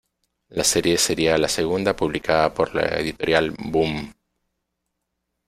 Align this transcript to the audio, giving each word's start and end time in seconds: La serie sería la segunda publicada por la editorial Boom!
La 0.49 0.63
serie 0.63 0.97
sería 0.97 1.37
la 1.37 1.47
segunda 1.47 1.95
publicada 1.95 2.55
por 2.55 2.73
la 2.73 2.87
editorial 2.97 3.51
Boom! 3.59 4.11